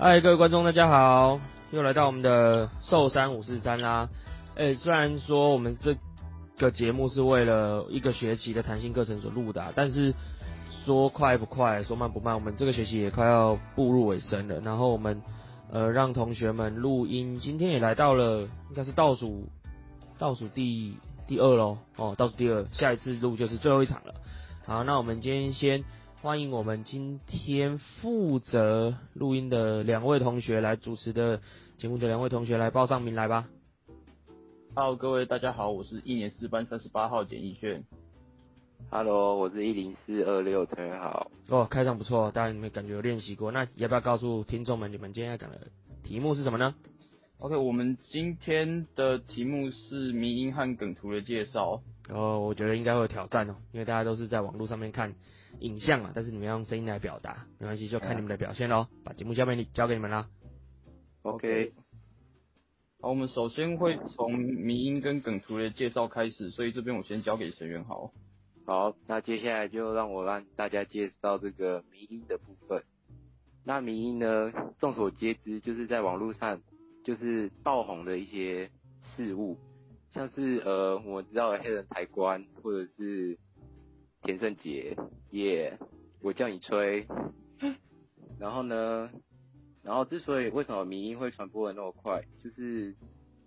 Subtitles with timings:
[0.00, 1.40] 嗨，各位观众，大家好，
[1.72, 4.08] 又来到我们的寿山五四三啦。
[4.54, 5.96] 诶，虽然说我们这
[6.56, 10.14] 个节目是为了一个学期的弹性课程所录的，但是
[10.84, 14.60] 说快不快，说慢不慢，我们这个学期也快要步入尾声了。
[14.60, 15.20] 然后我们
[15.68, 19.48] 呃让同学们录音，今天也来到了应该是倒数
[20.16, 20.94] 倒数第
[21.26, 24.14] 第二喽，哦，倒数第二，下一次录就是最后一场了。
[24.64, 25.82] 好，那我们今天先。
[26.20, 31.40] 欢迎我们今天负责录音的两位同学来主持的
[31.76, 33.48] 节目的两位同学来报上名来吧。
[34.74, 37.84] Hello，各位大家好，我是一年四班三十八号简逸轩。
[38.90, 41.30] Hello，我是一零四二六陈元豪。
[41.50, 43.52] 哦，开场不错，大家有没有感觉有练习过？
[43.52, 45.68] 那要不要告诉听众们，你们今天要讲的
[46.02, 46.74] 题目是什么呢
[47.38, 51.80] ？OK，我们今天的题目是迷音和梗图的介绍。
[52.08, 55.14] 哦，我觉得应该会有挑战哦，因为大家都是在网络上面看。
[55.60, 58.86] 影像啊，但是你们要用声音来表达，没关系，就看你们的表现喽。
[59.04, 60.28] 把节目交给你，交给你们啦。
[61.22, 61.72] OK。
[63.00, 68.12] 好，我们首先会从迷音跟梗图的介绍开始，所以这边我先交给沈元豪。
[68.66, 72.82] 好，那接下来就让我让大家介绍这个迷音的部分。
[73.64, 76.60] 那迷音呢，众所皆知，就是在网络上
[77.04, 79.58] 就是爆红的一些事物，
[80.12, 83.38] 像是呃，我知道的黑人抬棺，或者是。
[84.22, 84.96] 田胜杰，
[85.30, 85.86] 耶、yeah，
[86.20, 87.06] 我叫你吹。
[88.38, 89.10] 然后呢，
[89.82, 92.94] 然后之所以为什么民音会传播的那么快，就是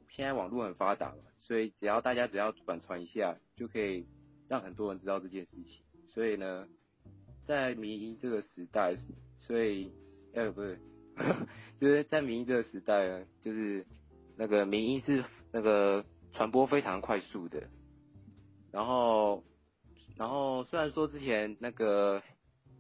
[0.10, 4.08] 现在网络很发达嘛，所以只要大家只要转传一下，就可以
[4.48, 5.84] 让很多人知道这件事情。
[6.08, 6.68] 所以呢，
[7.46, 8.96] 在民音这个时代，
[9.40, 9.92] 所以
[10.34, 10.80] 呃不是，
[11.80, 13.86] 就是在民音这个时代呢，就是
[14.38, 17.62] 那个民音是那个传播非常快速的，
[18.72, 19.44] 然后。
[20.18, 22.22] 然后虽然说之前那个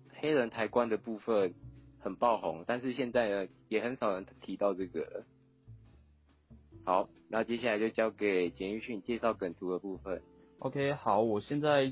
[0.09, 1.55] 黑人抬棺的部分
[1.99, 5.23] 很爆红，但是现在呢也很少人提到这个。
[6.85, 10.21] 好，那接下来就交给简逸勋介绍梗图的部分。
[10.59, 11.91] OK，好，我现在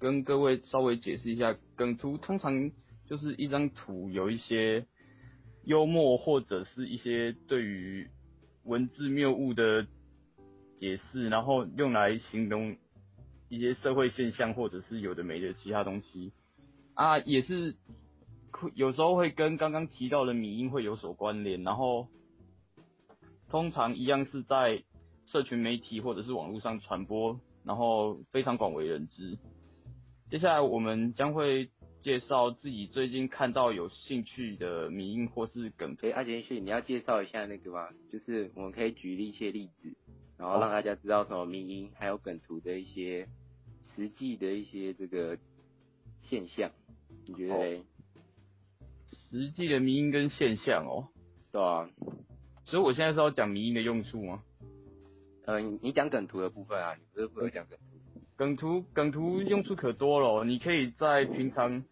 [0.00, 2.72] 跟各位稍微解释一下，梗图通常
[3.06, 4.84] 就是一张图，有一些
[5.64, 8.08] 幽默或者是一些对于
[8.64, 9.86] 文字谬误的
[10.76, 12.76] 解释，然后用来形容。
[13.48, 16.32] 一些社会现象，或者是有的没的其他东西
[16.94, 17.76] 啊，也是
[18.74, 22.08] 有时候会跟刚刚提到的迷因会有所关联，然后
[23.48, 24.82] 通常一样是在
[25.26, 29.38] 社群媒体或者是网络上传播，然后非常广为人知。
[30.30, 31.70] 接下来我们将会
[32.00, 36.06] 介绍自己最近看到有兴趣的迷因或是梗图。
[36.06, 37.88] 哎，阿简旭，你要介绍一下那个吗？
[38.10, 39.96] 就是我们可以举例一些例子。
[40.38, 43.26] 然后让大家知道什么迷因，还有梗图的一些
[43.82, 45.36] 实际的一些这个
[46.20, 46.70] 现象，
[47.26, 47.82] 你觉得？
[49.10, 51.08] 实际的迷因跟现象哦，
[51.50, 51.90] 对啊。
[52.64, 54.42] 所以我现在是要讲迷因的用处吗？
[55.44, 57.84] 呃，你讲梗图的部分啊，你不是不会讲梗图？
[58.36, 61.82] 梗图梗图用处可多了，你可以在平常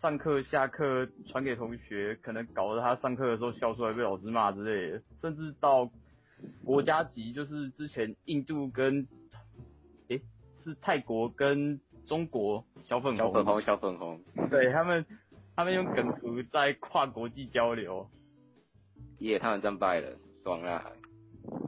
[0.00, 5.90] 上课下课传给同学，可能搞得他上课的时候笑出来被老师骂之类的，甚至到。
[6.64, 9.06] 国家级就是之前印度跟，
[10.08, 10.22] 诶、欸，
[10.62, 15.04] 是泰国跟中国小粉红，小粉红，小粉红，对他们，
[15.56, 18.08] 他们用梗图在跨国际交流。
[19.18, 20.84] 耶，他们战败了，爽啊！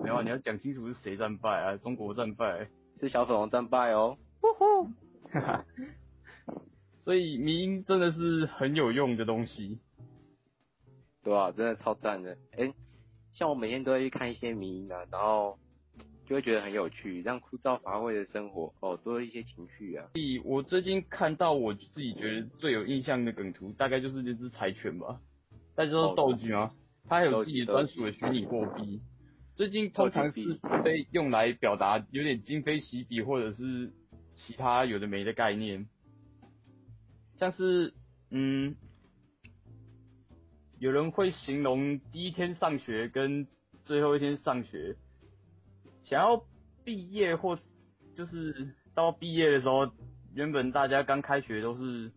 [0.03, 1.76] 没有，你要讲清楚是谁战败啊？
[1.78, 2.69] 中国战败，
[3.00, 4.16] 是小粉红战败哦。
[4.41, 4.84] 呼呼，
[5.32, 5.64] 哈哈。
[7.02, 9.81] 所以迷因真的是很有用的东西，
[11.25, 12.75] 对啊，真的超赞的，诶、欸
[13.40, 15.58] 像我每天都会去看一些迷因啊，然后
[16.26, 20.06] 就会觉得很有趣，让枯燥乏味的生活哦多了一些情趣啊。
[20.12, 25.18] 所以我最近看到我自己觉得最有印象的梗图，大概就是那只柴犬吧。
[25.74, 26.70] 大家知道豆橘吗？
[27.08, 29.00] 它还有自己专属的虚拟货币。
[29.56, 33.90] 最近通常是被用来表达有点今非昔比，或者是
[34.34, 35.88] 其他有的没的概念，
[37.38, 37.94] 像是
[38.28, 38.76] 嗯。
[40.81, 43.47] 有人会形容第一天上学跟
[43.85, 44.97] 最后一天上学，
[46.05, 46.43] 想要
[46.82, 47.59] 毕业或
[48.15, 49.93] 就是到毕业的时候，
[50.32, 52.11] 原本大家刚开学都是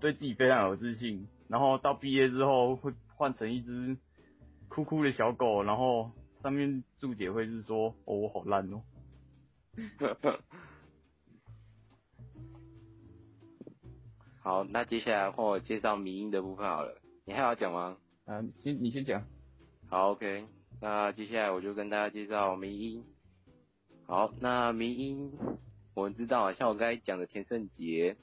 [0.00, 3.94] 对自己非常有自信，然后到毕业之后会换成一只
[4.68, 6.10] 哭哭的小狗，然后
[6.42, 8.82] 上面注解会是说：“哦，我好烂哦。”
[14.40, 17.02] 好，那接下来换我介绍迷音的部分好了。
[17.28, 17.96] 你还要讲吗？
[18.24, 19.26] 啊，先你先讲。
[19.88, 20.46] 好，OK。
[20.80, 23.04] 那接下来我就跟大家介绍迷音。
[24.06, 25.32] 好，那迷音
[25.94, 28.16] 我们知道啊，像我刚才讲的田胜杰、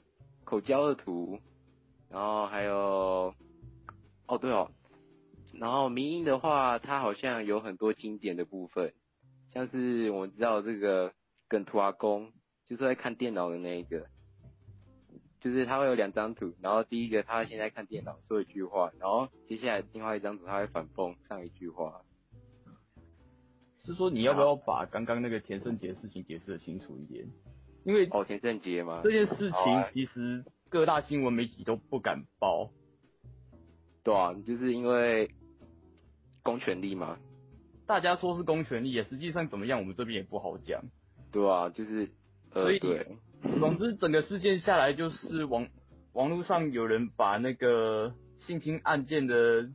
[0.44, 1.38] 口交的图，
[2.08, 3.34] 然后还有，
[4.26, 4.70] 哦对哦，
[5.52, 8.94] 然后迷音的话，它好像有很多经典的部分，
[9.52, 11.12] 像是我们知道这个
[11.46, 12.32] 梗图阿公，
[12.66, 14.06] 就是在看电脑的那一个，
[15.44, 22.00] 就是他会有两张图，然后第一个他现在看电脑说一句话，然后接下来另外一张图他会反讽上一句话。
[23.78, 27.28] 是说你要不要把刚刚那个田胜杰的事情解释的清楚一点？
[27.84, 29.02] 因为哦，田胜杰吗？
[29.04, 32.70] 这件事情其实各大新闻媒体都不敢报。
[34.02, 35.30] 对啊，就是因为。
[36.42, 37.18] 公权力嘛？
[37.86, 40.84] 大家说是公权力，也实际上怎么样，我们这边也不好讲。
[41.32, 42.06] 对啊，就是，
[42.50, 43.16] 呃，所以对。
[43.60, 45.68] 总之，整个事件下来，就是网
[46.12, 49.68] 网络上有人把那个性侵案件的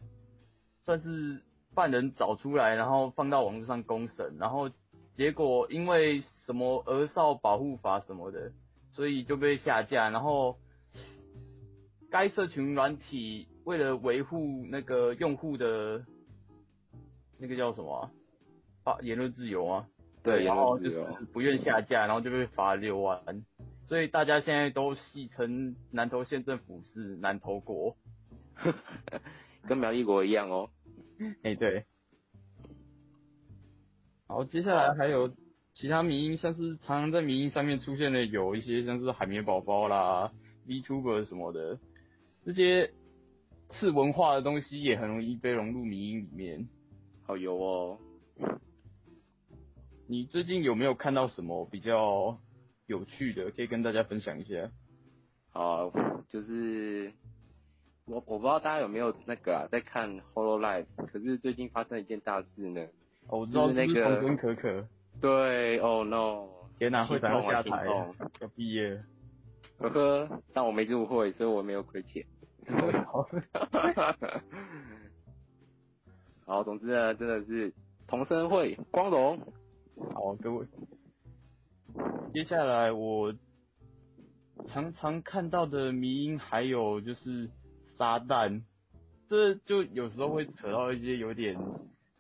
[0.86, 1.42] 算是
[1.74, 4.70] 犯人找出来，然后放到网络上公审，然后
[5.14, 8.52] 结果因为什么儿少保护法什么的，
[8.92, 10.10] 所以就被下架。
[10.10, 10.58] 然后
[12.10, 16.06] 该社群软体为了维护那个用户的。
[17.42, 18.12] 那个叫什么、
[18.84, 18.98] 啊？
[19.02, 19.88] 言论自由啊？
[20.22, 23.22] 对，然后就是不愿下架，然后就被罚六万。
[23.88, 27.96] 所以大家现在都戏称南投县政府是南投国，
[29.68, 30.70] 跟苗栗国一样哦。
[31.20, 31.86] 哎、欸，对。
[34.28, 35.34] 好，接下来还有
[35.74, 40.32] 其他迷音，像是常常在迷音上面出现的有一些像是海绵宝宝啦、
[40.68, 41.80] VTuber 什么的，
[42.46, 42.92] 这些
[43.70, 46.68] 次文化的东西也很容易被融入迷音里面。
[47.24, 47.98] 好油哦！
[50.12, 52.36] 你最近有没有看到什么比较
[52.88, 54.72] 有趣的，可以跟大家分享一下？
[55.52, 55.92] 好，
[56.28, 57.14] 就是
[58.06, 62.88] 我我不知道大家有没有那个啊，在看 Hololive，可是最近发生一件大事呢。
[63.28, 64.88] 哦，我知道是那个童声可可。
[65.22, 66.48] 对，Oh no！
[66.80, 67.86] 天哪，会长要下台，
[68.42, 69.00] 要毕业。
[69.78, 72.26] 呵呵，但我没入会，所以我没有亏钱。
[76.48, 77.72] 好，总之呢，真的是
[78.08, 79.40] 童声会光荣。
[80.14, 80.66] 好，各位，
[82.34, 83.34] 接下来我
[84.68, 87.50] 常常看到的迷因还有就是
[87.98, 88.64] 撒旦，
[89.30, 91.58] 这就有时候会扯到一些有点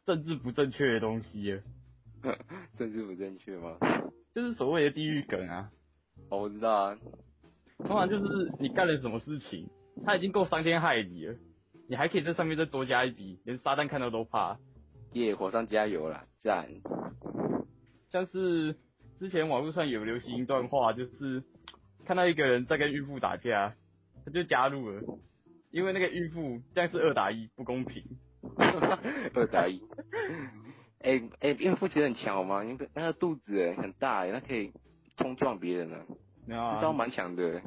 [0.06, 1.62] 政治不正确的东西。
[2.78, 3.78] 政治不正确吗？
[4.36, 5.72] 就是所谓的地狱梗啊。
[6.30, 6.98] 哦，我知道啊。
[7.80, 9.70] 通常就是你干了什么事情，
[10.06, 11.36] 他已经够伤天害理了。
[11.88, 14.60] 你还可以在上面再多加一笔，连撒旦看到都怕。
[15.14, 16.70] 耶，火上加油啦，赞！
[18.10, 18.76] 像是
[19.20, 21.44] 之前网络上有流行一段话，就是
[22.06, 23.76] 看到一个人在跟孕妇打架，
[24.26, 25.02] 他就加入了，
[25.72, 28.04] 因为那个孕妇这样是二打一，不公平。
[29.34, 29.82] 二打一。
[31.02, 32.64] 哎哎、孕妇其实很强好吗？
[32.64, 34.74] 因为那个肚子很大，那可以
[35.18, 35.98] 冲撞别人呢。
[36.46, 37.62] 没有啊，这招蛮强的。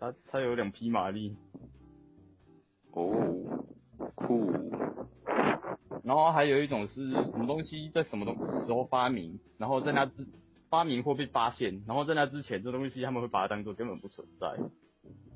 [0.00, 1.36] 他他有两匹马力。
[2.92, 3.66] 哦，
[4.14, 4.50] 酷。
[6.04, 8.36] 然后还有一种是什么东西在什么东
[8.66, 10.26] 时候发明，然后在那之
[10.68, 14.56] 发明或被发现，然后在那之前这东西他们会把它当做根本不存在。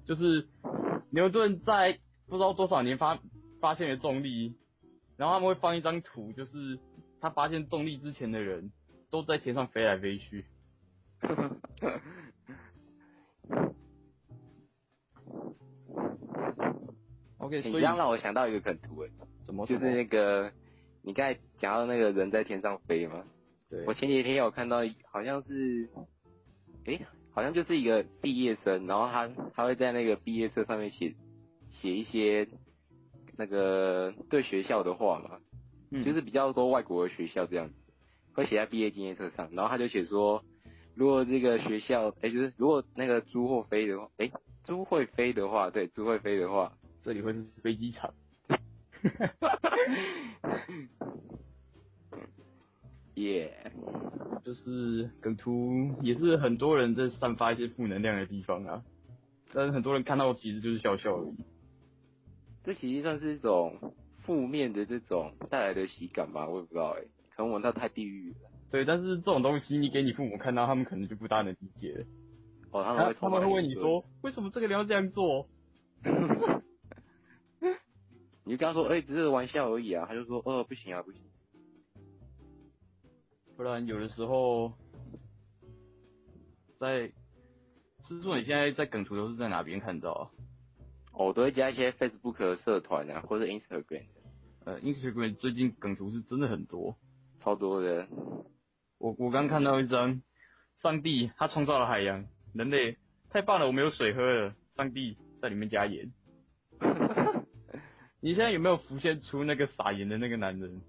[0.05, 0.47] 就是
[1.11, 1.99] 牛顿在
[2.29, 3.19] 不知道多少年发
[3.61, 4.55] 发现了重力，
[5.17, 6.79] 然后他们会放一张图，就是
[7.21, 8.71] 他发现重力之前的人
[9.11, 10.45] 都在天上飞来飞去。
[17.39, 19.11] OK，所以这样让我想到一个梗图诶，
[19.47, 19.65] 怎么？
[19.67, 20.53] 就是那个
[21.09, 23.25] 你刚才讲到那个人在天上飞吗？
[23.71, 23.83] 对。
[23.87, 25.89] 我前几天有看到，好像是，
[26.85, 27.01] 诶，
[27.33, 31.15] 好像就是一个毕业生，然后他他会在那个毕业册上面写
[31.71, 32.47] 写一些
[33.39, 35.39] 那个对学校的话嘛，
[35.91, 37.75] 嗯，就是比较多外国的学校这样子，
[38.35, 40.45] 会写在毕业纪念册上，然后他就写说，
[40.95, 44.31] 如果这个学校，诶，就是如果那个猪会飞的话，诶，
[44.63, 46.71] 猪会飞的话，对，猪会飞的话。
[47.03, 48.13] 这里会是飞机场，
[53.15, 53.73] 耶，
[54.45, 58.83] 就是梗图也是很多人在散发一些负能量的地方啊，
[59.53, 61.45] 但是很多人看到其实就是笑笑而已。
[62.65, 67.03] 这其实算是一种负面的这种带来的喜感吧，我也不知道哎，
[67.35, 68.37] 可能闻到太地狱了。
[68.71, 72.05] 对，但是这种东西你给你父母看到，他们可能就不大能理解了。
[72.71, 75.49] 哦，他们会他们会问你说，为什么这个人要这样做？
[78.49, 80.07] 你就跟他说，哎、欸，只是玩笑而已啊。
[80.09, 81.21] 他就说，哦，不行啊，不行。
[83.55, 84.73] 不然有的时候，
[86.79, 87.13] 在，
[88.09, 90.31] 是说你现在在梗图都是在哪边看到啊？
[91.13, 94.07] 哦，我都会加一些 Facebook 的社团啊，或者 Instagram。
[94.65, 96.97] 呃，Instagram 最近梗图是真的很多，
[97.43, 98.09] 超多的。
[98.97, 100.23] 我我刚看到一张，
[100.79, 102.25] 上帝他创造了海洋，
[102.55, 102.97] 人类
[103.29, 106.11] 太棒了，我没有水喝了，上帝在里面加盐。
[108.21, 110.81] 你现在有没有浮现出那个撒盐的那个男人？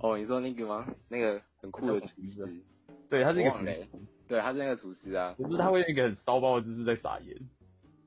[0.00, 0.86] 哦，你说那个吗？
[1.08, 2.62] 那个很酷的厨师。
[3.10, 3.86] 对，他是一个厨师。
[4.28, 5.34] 对，他是那个厨师啊。
[5.36, 7.36] 可是他会用一个很骚包的姿势在撒盐。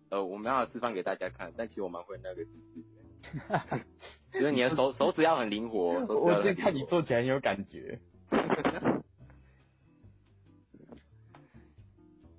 [0.10, 2.84] 呃，我没办法示范给大家看，但其实我蛮会那个姿势。
[4.34, 6.04] 就是你的手手指要很灵活。
[6.08, 8.00] 我先看你做起来很有感觉。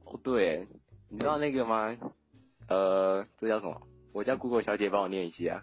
[0.04, 0.66] 哦，对，
[1.08, 1.96] 你知道那个吗？
[2.68, 3.80] 呃，这叫什么？
[4.12, 5.62] 我叫 Google 小姐帮我念一下。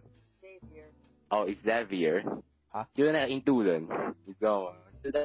[1.30, 2.42] 哦，Xavier。
[2.70, 3.82] 啊，就是那个印度人，
[4.26, 4.76] 你知道吗？
[5.04, 5.20] 就在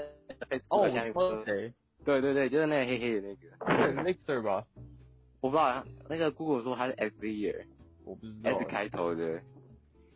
[0.70, 1.74] 哦，我知道谁？
[2.02, 4.02] 对对对，就是那个黑黑的那个。
[4.02, 4.66] Mixer 吧？
[5.42, 7.66] 我不知道，那个 Google 说他是 Xavier，
[8.06, 8.50] 我不知道。
[8.50, 9.42] S 开头的，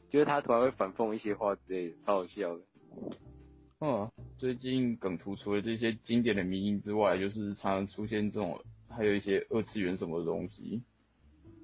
[0.08, 2.62] 就是他突然会反讽一些话之类的，超好笑的。
[3.80, 10.82] 嗯，最近梗图除了这些经典的迷音之外，就是常常出现这种，还有一些二次元什么的东西，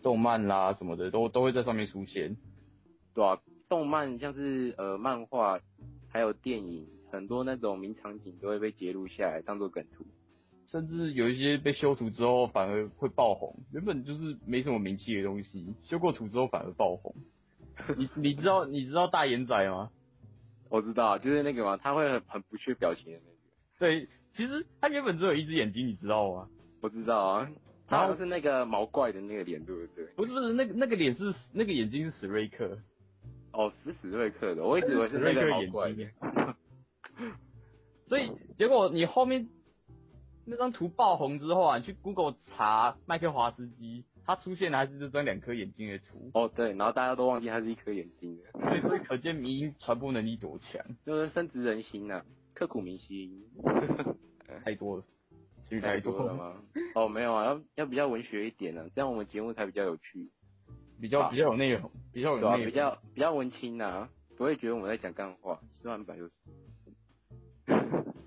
[0.03, 2.37] 动漫啦什么的都都会在上面出现，
[3.15, 3.41] 对啊。
[3.69, 5.59] 动漫像是呃漫画，
[6.09, 10.05] 还有电影，很多那种名场景都会被截录下来当做梗图，
[10.67, 17.15] 甚至有一些被修图之后反而会爆红，原本就是没什么名气的东西，修过图之后反而爆红。
[17.99, 19.91] 你你知道你知道大眼仔吗？
[20.69, 23.37] 我知道，就是那个嘛，他会很很不缺表情的那个。
[23.79, 26.49] 对，其实他原本只有一只眼睛，你知道吗？
[26.81, 27.51] 我知道啊，
[27.89, 30.05] 然后是那个毛怪的那个脸，对不对？
[30.17, 32.79] 不是不是，那个那个脸是那个眼睛是史瑞克。
[33.55, 36.11] 哦，是史瑞克的，我一直以为是那个眼睛。
[38.05, 39.49] 所以结果你后面
[40.45, 46.31] 那张图爆红之后啊，你去 Google 查麦克华斯基，他出现的还是这张两颗眼睛的图。
[46.35, 48.81] 哦，对，然后大家都忘记他是一颗眼睛的。
[48.83, 53.45] 所以可见迷因传播能力多强，就是深植人心呐、啊，刻骨铭心。
[54.65, 55.05] 太多了，
[55.63, 56.57] 其实太多了吗？
[56.95, 60.31] 哦，没有啊，要要比较文学一点啊，这样我们节目才比较有趣。
[61.01, 66.33] 比较比较有内容，比较比较比较文青呐、啊，不会觉得我们在讲干话，吃完饭就是。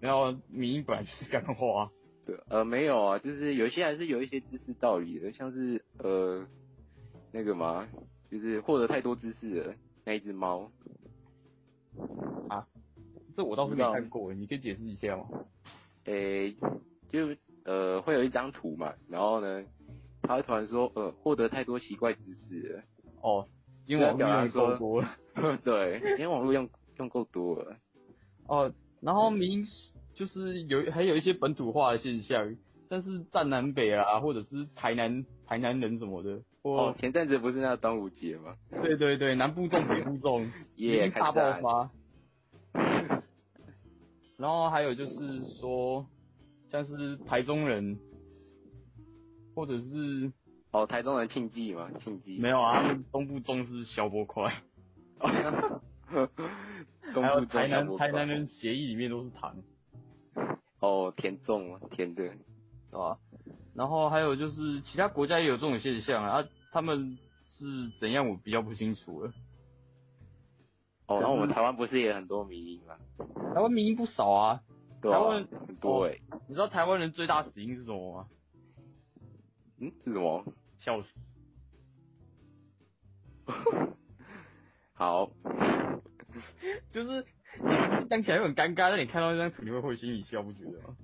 [0.02, 1.92] 然后迷因本来就是干话、啊。
[2.26, 6.46] 对，呃，没有啊，就是有些还是有一些知识道理的，像是呃
[7.32, 7.88] 那个嘛，
[8.30, 10.70] 就是获得太多知识的那一只猫。
[12.50, 12.68] 啊？
[13.36, 15.46] 这我倒是没看过，你可以解释一下吗？
[16.04, 16.58] 诶、欸，
[17.10, 19.64] 就呃会有一张图嘛，然后呢？
[20.24, 22.84] 他会突然说，呃，获得太多奇怪知识了。
[23.22, 23.48] 哦，
[23.88, 25.10] 因为网络用够多了。
[25.64, 27.78] 对，因为网络用用够多了。
[28.48, 29.66] 哦，然后明
[30.14, 32.56] 就是有还有一些本土化的现象，
[32.90, 36.42] 像是占南北啊，或者是台南台南人什么的。
[36.64, 38.56] 哦，前阵子不是那个端午节吗？
[38.70, 41.92] 对对对，南部重北部粽，也大爆发。
[44.38, 46.06] 然后还有就是说，
[46.70, 47.98] 像是台中人。
[49.56, 50.32] 或者是
[50.72, 54.54] 哦，台中人庆记嘛，庆记没有啊，他们东部重视小波块。
[55.20, 55.34] 还
[57.34, 59.56] 有台南台南人协议里面都是糖。
[60.80, 63.18] 哦，甜粽，甜的，是吧？
[63.74, 69.32] 然后还有就是其他国家也有这种现象啊，他们是怎样我比较不清楚了。
[71.08, 72.96] 哦，那我们台湾不是也很多民音吗？
[73.56, 74.62] 台湾民音不少啊，
[75.02, 76.42] 台湾很多哎、欸哦。
[76.48, 78.28] 你知道台湾人最大死因是什么吗？
[79.80, 80.44] 嗯，是什么？
[80.80, 81.10] 笑死。
[84.94, 85.30] 好，
[86.92, 87.26] 就是
[88.10, 90.98] 讲起来很尴尬，但你看到那张图，你会会心一笑，不觉得吗？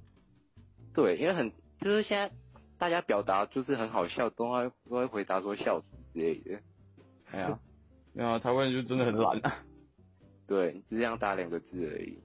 [0.93, 2.35] 对，因为很就是现在
[2.77, 6.59] 大家表达就是很好笑，都会都会回答说笑死之类的。
[7.31, 7.59] 哎呀，
[8.13, 9.63] 没有啊，台湾人就真的很懒啊。
[10.47, 12.19] 对，只是这样打两个字而已。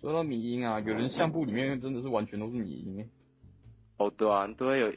[0.00, 3.08] 说到迷音啊，有人相簿里面真的是完全都是迷音。
[3.96, 4.92] 哦，对啊，都会有。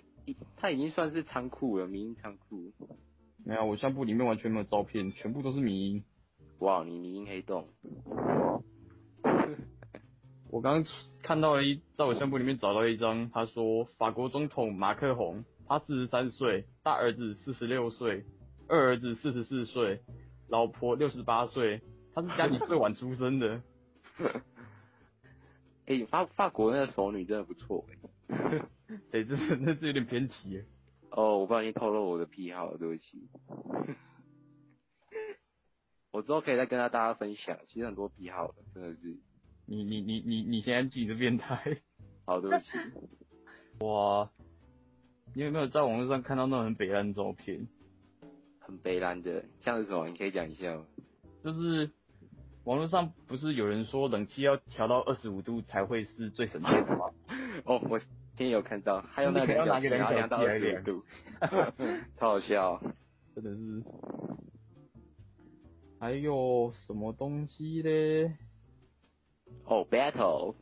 [0.56, 2.72] 他已经算是仓库了，民营仓库。
[3.46, 6.04] 没有，我相簿里面完全没有照片，全部都是迷因。
[6.60, 7.68] 哇，你迷因黑洞。
[10.50, 10.86] 我刚刚
[11.22, 18.24] 看到了一，在我相簿里面找到一张，他说法国总统马克宏，他四十三岁，大儿子四十六岁，
[18.70, 20.02] 二儿子四十四岁，
[20.48, 21.82] 老婆六十八岁，
[22.14, 23.62] 他是家里最晚出生的。
[25.86, 28.62] 哎、 欸，法法国那个熟女真的不错哎。
[29.12, 30.66] 哎、欸，这是那是有点偏题耶。
[31.12, 33.30] 哦，我不小心透露我的癖好了，对不起。
[36.12, 39.18] 我之后可以再跟他大家分享，其实很多癖好的，真的是。
[39.66, 41.82] 你你你你你现在自己是变态。
[42.26, 42.72] 好，对不起。
[43.86, 44.30] 哇，
[45.36, 47.68] 你有没有在网络上看到那种很北烂的照片？
[48.60, 50.08] 很北烂的，像是什么？
[50.08, 50.86] 你可以讲一下吗？
[51.44, 51.92] 就是
[52.64, 57.06] 网络上不是有人说冷气要调到二十五度才会是最省电的吗？
[57.66, 58.00] 哦，我。
[58.36, 61.04] 今天有看到，还有那个两两两到二十度，
[62.18, 62.82] 超 好笑，
[63.36, 63.84] 真的是。
[66.00, 68.26] 还有什么东西嘞？
[69.66, 70.56] 哦、oh,，battle，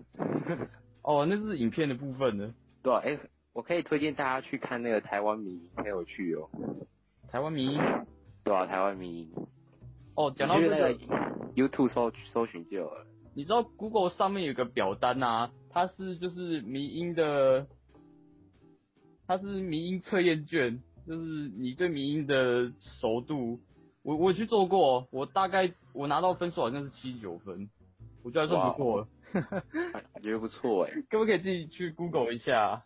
[1.02, 2.54] 哦，那是影片的部分呢。
[2.84, 3.20] 对啊，哎、欸，
[3.54, 6.50] 我可以推荐大家去看那个台湾迷，很有趣哦。
[7.30, 7.76] 台湾迷，
[8.44, 9.34] 对啊，台湾迷。
[10.16, 10.94] 哦，讲到这个
[11.56, 13.08] ，YouTube 搜搜寻就有了。
[13.34, 17.66] 你知道 Google 上面有个表单啊，它是就是迷音的，
[19.28, 21.22] 它是迷音测验卷，就是
[21.58, 23.60] 你对迷音的熟度。
[24.04, 27.70] 我我去做过，我大概我拿到分数好像是七十九分，
[28.24, 29.08] 我觉得还算不错。
[29.32, 32.84] 感觉不错哎， 可不可以自己去 Google 一下？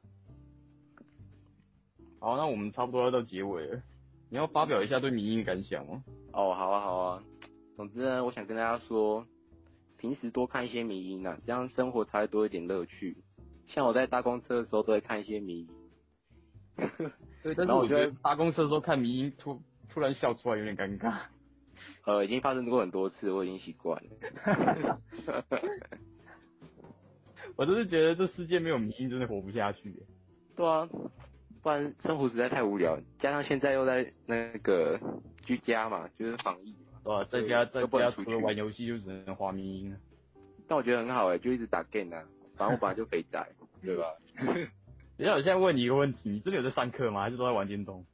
[2.20, 3.82] 好，那我们差不多要到结尾了，
[4.30, 6.04] 你要发表一下对迷音的感想吗？
[6.34, 7.24] 哦，好啊，好啊。
[7.76, 9.26] 总之呢，我想跟大家说，
[10.06, 13.18] 平时多看一些迷因啊，这样生活才会多一点乐趣。
[13.70, 15.68] 像我在搭公车的时候，都会看一些迷因。
[17.42, 19.60] 对， 但是我觉得搭公车的时候看迷因突
[19.90, 21.22] 突然笑出来有点尴尬。
[22.06, 25.02] 呃，已经发生过很多次，我已经习惯了。
[27.58, 30.04] 我真是觉得这世界没有迷因真的活不下去。
[30.56, 30.88] 对啊，
[31.64, 35.00] 不然生活实在太无聊，加上现在又在那个
[35.48, 39.96] 居家嘛，就是防疫嘛，对啊，在家在家除了玩游戏就只能滑迷因。
[40.68, 42.24] 但我觉得很好哎，就一直打 game 啊，
[42.58, 43.48] 反正我本来就肥宅，
[43.84, 44.06] 对吧？
[45.18, 47.22] 等一下，我现在问你一个问题，你真的有在上课吗？
[47.22, 48.06] 还是都在玩电动？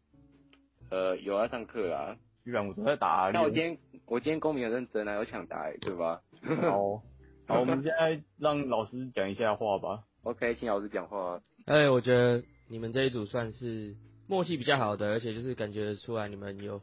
[0.90, 3.32] 呃，有在上课啊，居然我都在打。
[3.34, 6.22] 那我今天我今天公民很认真啊，有抢答，对吧？
[6.70, 7.02] 好。
[7.48, 10.04] 好， 我们现在让老师讲一下话吧。
[10.24, 11.42] OK，请老师讲话。
[11.66, 13.96] 哎，我觉得你们这一组算是
[14.28, 16.82] 默契比较好的，而且就是感觉出来你们有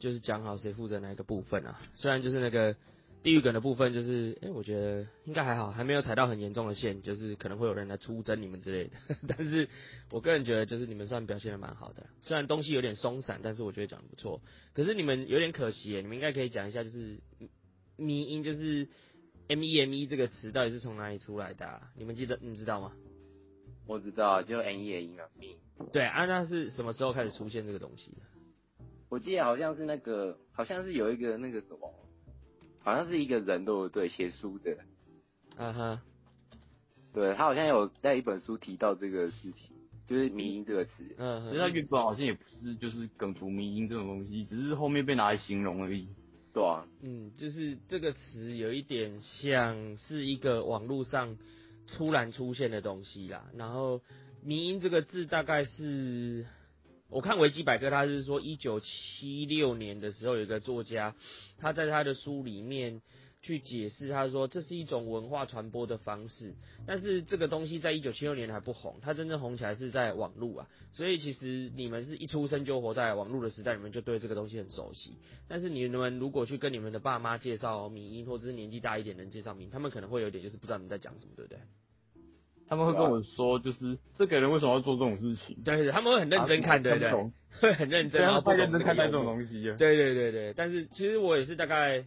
[0.00, 1.80] 就是讲好谁负责哪一个部分啊。
[1.94, 2.74] 虽然就是那个
[3.22, 8.96] 地狱梗的部分，就是哎，我觉得应该还好，还没有踩到很严重的线，就是可能会有人来出征你们之类的。
[9.28, 9.68] 但是
[10.10, 14.40] 我个人觉得就是你们算表现的蛮好的，虽然东西有点松散，但是我觉得讲的不错。
[14.74, 17.18] 可是你们有点可惜，你们应该可以讲一下，就是
[17.96, 18.88] 迷音就是。
[19.48, 21.90] M E M E 这个词到底是从哪里出来的啊？
[21.96, 22.92] 你们记得，你知道吗？
[23.88, 25.24] 我知道，就 N E M E 嘛。
[25.92, 28.18] 对啊，那是什么时候开始出现这个东西的？
[29.10, 31.92] 我记得好像是那个，好像是有一个那个什么，
[32.78, 34.08] 好像是一个人，对不对？
[34.08, 34.78] 写书的。
[35.56, 36.02] 啊哈。
[37.12, 40.92] 对，他好像有在一本书提到这个事情，就是迷音这个词。
[41.18, 41.44] 嗯。
[41.48, 46.08] 其实他原本好像也不是，就是梗图迷音这种东西，只是后面被拿来形容而已。
[46.52, 51.36] 对啊，嗯，就是这个词有一点像是一个网络上
[51.88, 53.50] 突然出现的东西啦。
[53.56, 54.00] 然后
[54.42, 56.46] “迷音”这个字大概是，
[57.10, 61.14] 我看维基百科，他是说一九七六年的时候，有一个作家，
[61.58, 63.02] 他在他的书里面。
[63.42, 66.54] 去解释，他说这是一种文化传播的方式，
[66.86, 75.14] 但是这个东西在一九七六年还不红，它真正红起来是在网络啊，所以其实你们是一出生就活在网络的时代，你们就对这个东西很熟悉。
[75.48, 81.58] 但是你们如果去跟你们的爸妈介绍迷因，或者是年纪大一点的人介绍迷因，他们可能会有点就是不知道你们在讲什么，对不对？
[82.70, 85.58] 他们会跟我说，就是这个人为什么要做这种事情？
[85.62, 87.10] 对对，他们会很认真看，对不对？
[87.60, 89.62] 会很认真，然后太认真看待这种东西。
[89.76, 92.06] 对对对对，但是其实我也是大概。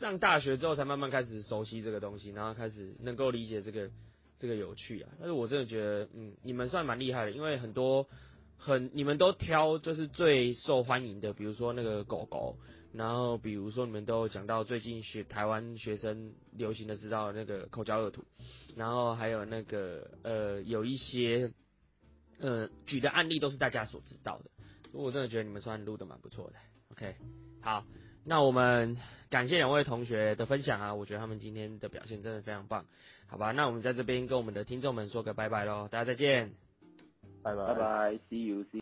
[0.00, 3.88] 上大学之后才慢慢开始熟悉这个东西，然后开始能够理解这个
[4.36, 5.08] 这个有趣啊。
[5.18, 8.08] 但是我真的觉得，嗯，你们算蛮厉害的，因为很多
[8.56, 12.56] 很你们都挑就是最受欢迎的，比如说那个狗狗，
[12.92, 18.24] 然后比如说你们都讲到最近学台湾学生流行的知道那个口交恶徒，
[18.76, 21.50] 然后还有那个呃有一些
[22.40, 24.50] 呃举的案例都是大家所知道的，
[24.90, 26.54] 所以我真的觉得你们算录的蛮不错的。
[26.92, 27.14] OK，
[27.60, 27.84] 好。
[28.24, 28.96] 那我们
[29.30, 32.86] 感谢两位同学的分享啊，我觉得他们今天的表现真的非常棒，
[33.26, 33.50] 好吧？
[33.50, 36.52] 那我们在这边跟我们的听众们说个拜拜喽，大家再见，
[37.42, 38.80] 拜拜拜拜，See you，See。